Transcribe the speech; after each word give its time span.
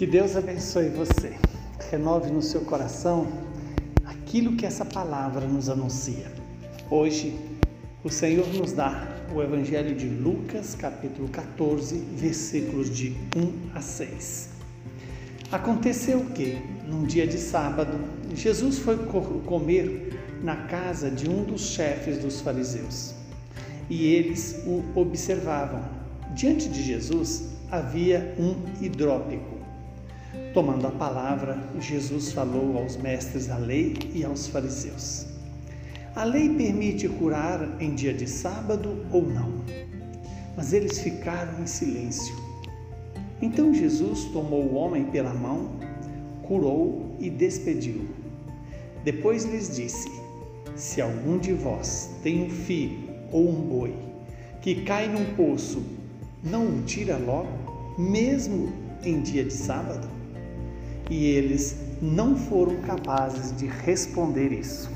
Que 0.00 0.06
Deus 0.06 0.34
abençoe 0.34 0.88
você. 0.88 1.34
Renove 1.90 2.30
no 2.30 2.40
seu 2.40 2.62
coração 2.62 3.30
aquilo 4.06 4.56
que 4.56 4.64
essa 4.64 4.82
palavra 4.82 5.46
nos 5.46 5.68
anuncia. 5.68 6.32
Hoje, 6.90 7.38
o 8.02 8.08
Senhor 8.08 8.48
nos 8.54 8.72
dá 8.72 9.06
o 9.30 9.42
Evangelho 9.42 9.94
de 9.94 10.08
Lucas, 10.08 10.74
capítulo 10.74 11.28
14, 11.28 11.98
versículos 12.16 12.88
de 12.88 13.14
1 13.36 13.76
a 13.76 13.82
6. 13.82 14.48
Aconteceu 15.52 16.24
que, 16.34 16.56
num 16.88 17.04
dia 17.04 17.26
de 17.26 17.36
sábado, 17.36 17.92
Jesus 18.34 18.78
foi 18.78 18.96
comer 19.44 20.18
na 20.42 20.56
casa 20.64 21.10
de 21.10 21.28
um 21.28 21.44
dos 21.44 21.60
chefes 21.60 22.16
dos 22.16 22.40
fariseus. 22.40 23.14
E 23.90 24.06
eles 24.14 24.62
o 24.64 24.82
observavam. 24.98 25.84
Diante 26.34 26.70
de 26.70 26.82
Jesus 26.82 27.50
havia 27.70 28.34
um 28.38 28.82
hidrópico 28.82 29.60
Tomando 30.54 30.86
a 30.86 30.90
palavra, 30.90 31.58
Jesus 31.80 32.32
falou 32.32 32.78
aos 32.78 32.96
mestres 32.96 33.48
da 33.48 33.56
lei 33.56 33.96
e 34.14 34.24
aos 34.24 34.46
fariseus: 34.46 35.26
A 36.14 36.22
lei 36.22 36.48
permite 36.48 37.08
curar 37.08 37.80
em 37.80 37.94
dia 37.94 38.14
de 38.14 38.28
sábado 38.28 39.04
ou 39.12 39.22
não? 39.22 39.52
Mas 40.56 40.72
eles 40.72 41.00
ficaram 41.00 41.60
em 41.60 41.66
silêncio. 41.66 42.34
Então 43.42 43.74
Jesus 43.74 44.24
tomou 44.26 44.62
o 44.64 44.74
homem 44.74 45.04
pela 45.04 45.34
mão, 45.34 45.70
curou 46.42 47.16
e 47.18 47.28
despediu. 47.28 48.06
Depois 49.02 49.44
lhes 49.44 49.74
disse: 49.74 50.10
Se 50.76 51.00
algum 51.00 51.38
de 51.38 51.52
vós 51.52 52.10
tem 52.22 52.44
um 52.44 52.50
filho 52.50 53.08
ou 53.32 53.48
um 53.48 53.62
boi 53.62 53.94
que 54.60 54.82
cai 54.82 55.08
num 55.08 55.34
poço, 55.34 55.82
não 56.44 56.66
o 56.66 56.82
tira 56.82 57.16
logo, 57.16 57.48
mesmo 57.98 58.72
em 59.02 59.20
dia 59.22 59.44
de 59.44 59.52
sábado? 59.52 60.19
E 61.10 61.26
eles 61.26 61.76
não 62.00 62.36
foram 62.36 62.76
capazes 62.76 63.54
de 63.56 63.66
responder 63.66 64.52
isso. 64.52 64.88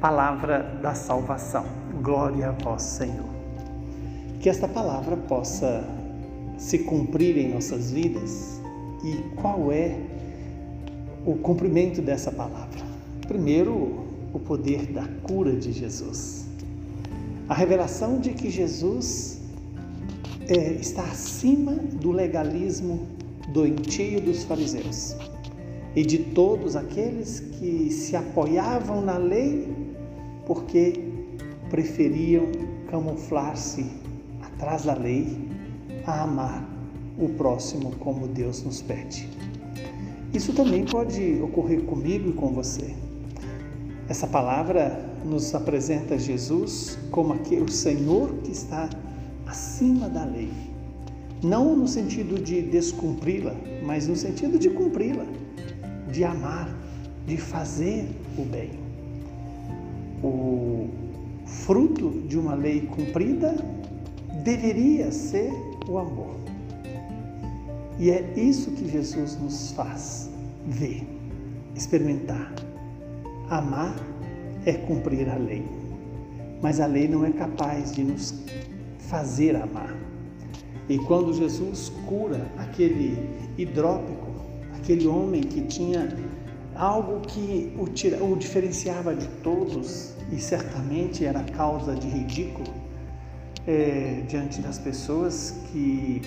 Palavra 0.00 0.78
da 0.82 0.94
salvação. 0.94 1.64
Glória 2.02 2.48
a 2.48 2.52
vós, 2.52 2.82
Senhor. 2.82 3.28
Que 4.40 4.48
esta 4.48 4.68
palavra 4.68 5.16
possa 5.16 5.84
se 6.58 6.80
cumprir 6.80 7.38
em 7.38 7.54
nossas 7.54 7.92
vidas 7.92 8.60
e 9.04 9.16
qual 9.40 9.70
é 9.70 9.96
o 11.24 11.36
cumprimento 11.36 12.02
dessa 12.02 12.32
palavra? 12.32 12.80
Primeiro, 13.26 14.06
o 14.32 14.38
poder 14.38 14.86
da 14.86 15.06
cura 15.22 15.52
de 15.52 15.72
Jesus. 15.72 16.46
A 17.48 17.54
revelação 17.54 18.18
de 18.18 18.32
que 18.32 18.50
Jesus 18.50 19.40
é, 20.48 20.72
está 20.72 21.02
acima 21.02 21.72
do 21.72 22.10
legalismo 22.10 23.06
doentio 23.48 24.20
dos 24.20 24.44
fariseus 24.44 25.16
e 25.96 26.04
de 26.04 26.18
todos 26.18 26.76
aqueles 26.76 27.40
que 27.40 27.90
se 27.90 28.14
apoiavam 28.14 29.00
na 29.00 29.16
lei 29.16 29.68
porque 30.46 31.04
preferiam 31.70 32.46
camuflar-se 32.90 33.86
atrás 34.42 34.84
da 34.84 34.94
lei 34.94 35.38
a 36.06 36.22
amar 36.22 36.66
o 37.18 37.28
próximo 37.30 37.92
como 37.96 38.28
Deus 38.28 38.62
nos 38.62 38.80
pede. 38.80 39.28
Isso 40.32 40.52
também 40.52 40.84
pode 40.84 41.40
ocorrer 41.42 41.82
comigo 41.82 42.30
e 42.30 42.32
com 42.32 42.52
você. 42.52 42.94
Essa 44.08 44.26
palavra 44.26 45.04
nos 45.24 45.54
apresenta 45.54 46.18
Jesus 46.18 46.98
como 47.10 47.32
aquele 47.32 47.70
Senhor 47.70 48.32
que 48.44 48.52
está 48.52 48.88
acima 49.46 50.08
da 50.08 50.24
lei 50.24 50.67
não 51.42 51.76
no 51.76 51.86
sentido 51.86 52.42
de 52.42 52.62
descumpri-la, 52.62 53.54
mas 53.84 54.08
no 54.08 54.16
sentido 54.16 54.58
de 54.58 54.70
cumpri-la, 54.70 55.26
de 56.10 56.24
amar, 56.24 56.68
de 57.26 57.36
fazer 57.36 58.08
o 58.36 58.42
bem. 58.42 58.70
O 60.22 60.88
fruto 61.46 62.10
de 62.26 62.38
uma 62.38 62.54
lei 62.54 62.82
cumprida 62.82 63.54
deveria 64.42 65.12
ser 65.12 65.52
o 65.88 65.98
amor. 65.98 66.36
E 67.98 68.10
é 68.10 68.32
isso 68.36 68.70
que 68.72 68.88
Jesus 68.88 69.36
nos 69.40 69.72
faz 69.72 70.30
ver, 70.66 71.06
experimentar. 71.74 72.52
Amar 73.50 73.94
é 74.64 74.72
cumprir 74.72 75.28
a 75.28 75.36
lei, 75.36 75.64
mas 76.60 76.80
a 76.80 76.86
lei 76.86 77.08
não 77.08 77.24
é 77.24 77.30
capaz 77.30 77.92
de 77.92 78.04
nos 78.04 78.34
fazer 78.98 79.56
amar. 79.56 79.96
E 80.88 80.98
quando 80.98 81.34
Jesus 81.34 81.92
cura 82.06 82.50
aquele 82.56 83.28
hidrópico, 83.58 84.28
aquele 84.74 85.06
homem 85.06 85.42
que 85.42 85.62
tinha 85.62 86.08
algo 86.74 87.20
que 87.20 87.74
o, 87.78 87.86
tira, 87.86 88.22
o 88.24 88.36
diferenciava 88.36 89.14
de 89.14 89.26
todos 89.42 90.14
e 90.32 90.38
certamente 90.38 91.24
era 91.24 91.42
causa 91.42 91.94
de 91.94 92.08
ridículo 92.08 92.72
é, 93.66 94.22
diante 94.28 94.60
das 94.60 94.78
pessoas 94.78 95.54
que 95.70 96.22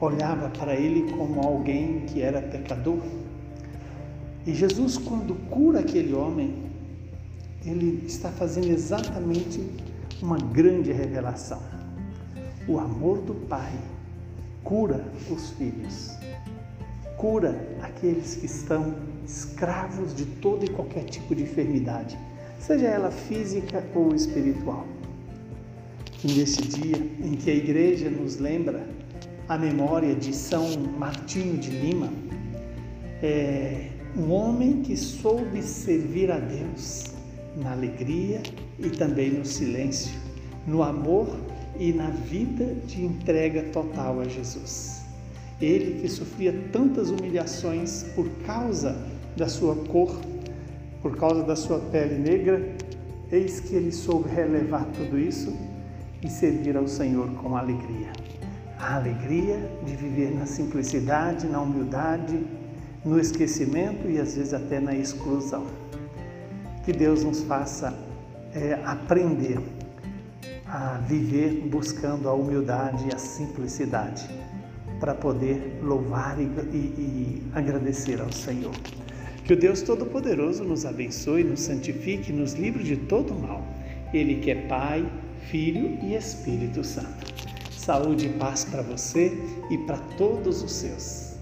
olhava 0.00 0.50
para 0.50 0.74
ele 0.74 1.10
como 1.12 1.40
alguém 1.40 2.00
que 2.00 2.20
era 2.20 2.42
pecador. 2.42 3.00
E 4.46 4.54
Jesus, 4.54 4.96
quando 4.96 5.34
cura 5.48 5.80
aquele 5.80 6.12
homem, 6.12 6.54
ele 7.64 8.04
está 8.06 8.30
fazendo 8.30 8.70
exatamente 8.70 9.62
uma 10.22 10.38
grande 10.38 10.92
revelação. 10.92 11.60
O 12.68 12.78
amor 12.78 13.18
do 13.18 13.34
Pai 13.46 13.72
cura 14.62 15.04
os 15.30 15.50
filhos, 15.50 16.10
cura 17.16 17.68
aqueles 17.82 18.36
que 18.36 18.46
estão 18.46 18.94
escravos 19.24 20.14
de 20.14 20.24
todo 20.24 20.64
e 20.64 20.68
qualquer 20.68 21.04
tipo 21.04 21.34
de 21.34 21.44
enfermidade, 21.44 22.18
seja 22.58 22.86
ela 22.86 23.10
física 23.10 23.84
ou 23.94 24.14
espiritual. 24.14 24.86
E 26.22 26.32
nesse 26.32 26.62
dia 26.62 26.96
em 26.96 27.34
que 27.34 27.50
a 27.50 27.54
igreja 27.54 28.10
nos 28.10 28.36
lembra 28.36 28.86
a 29.48 29.56
memória 29.56 30.14
de 30.14 30.34
São 30.34 30.78
Martinho 30.98 31.56
de 31.56 31.70
Lima, 31.70 32.12
é 33.22 33.88
um 34.16 34.30
homem 34.32 34.82
que 34.82 34.96
soube 34.96 35.62
servir 35.62 36.30
a 36.30 36.38
Deus 36.38 37.06
na 37.56 37.72
alegria 37.72 38.42
e 38.78 38.90
também 38.90 39.30
no 39.30 39.44
silêncio, 39.44 40.12
no 40.66 40.82
amor 40.82 41.28
e 41.78 41.92
na 41.92 42.10
vida 42.10 42.74
de 42.86 43.04
entrega 43.04 43.62
total 43.64 44.20
a 44.20 44.24
Jesus. 44.24 45.02
Ele 45.60 46.00
que 46.00 46.08
sofria 46.08 46.54
tantas 46.72 47.10
humilhações 47.10 48.04
por 48.14 48.28
causa 48.46 48.96
da 49.36 49.48
sua 49.48 49.76
cor, 49.76 50.18
por 51.02 51.16
causa 51.16 51.42
da 51.42 51.54
sua 51.54 51.78
pele 51.78 52.16
negra, 52.16 52.74
eis 53.30 53.60
que 53.60 53.74
ele 53.74 53.92
soube 53.92 54.28
relevar 54.28 54.84
tudo 54.86 55.18
isso 55.18 55.54
e 56.22 56.28
servir 56.28 56.76
ao 56.76 56.88
Senhor 56.88 57.28
com 57.34 57.56
alegria. 57.56 58.12
A 58.78 58.96
alegria 58.96 59.58
de 59.84 59.94
viver 59.94 60.34
na 60.34 60.46
simplicidade, 60.46 61.46
na 61.46 61.60
humildade, 61.60 62.42
no 63.04 63.18
esquecimento 63.18 64.08
e 64.08 64.18
às 64.18 64.34
vezes 64.34 64.52
até 64.52 64.80
na 64.80 64.94
exclusão. 64.94 65.66
Que 66.84 66.92
Deus 66.92 67.22
nos 67.22 67.42
faça 67.42 67.94
é, 68.54 68.78
aprender 68.84 69.58
a 70.72 70.98
viver 70.98 71.68
buscando 71.68 72.28
a 72.28 72.32
humildade 72.32 73.08
e 73.08 73.14
a 73.14 73.18
simplicidade 73.18 74.28
para 75.00 75.14
poder 75.14 75.80
louvar 75.82 76.38
e, 76.40 76.44
e, 76.44 76.76
e 76.76 77.42
agradecer 77.52 78.20
ao 78.20 78.30
Senhor. 78.30 78.74
Que 79.44 79.54
o 79.54 79.56
Deus 79.56 79.82
Todo-Poderoso 79.82 80.62
nos 80.62 80.86
abençoe, 80.86 81.42
nos 81.42 81.60
santifique, 81.60 82.32
nos 82.32 82.52
livre 82.52 82.84
de 82.84 82.96
todo 82.96 83.34
mal. 83.34 83.66
Ele 84.14 84.36
que 84.36 84.52
é 84.52 84.66
Pai, 84.68 85.10
Filho 85.50 85.98
e 86.02 86.14
Espírito 86.14 86.84
Santo. 86.84 87.34
Saúde 87.72 88.26
e 88.26 88.32
paz 88.34 88.64
para 88.64 88.82
você 88.82 89.32
e 89.70 89.78
para 89.78 89.98
todos 90.16 90.62
os 90.62 90.70
seus. 90.70 91.39